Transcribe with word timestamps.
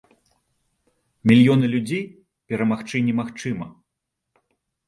Мільёны 1.31 1.69
людзей 1.75 2.01
перамагчы 2.55 2.97
немагчыма! 3.11 3.67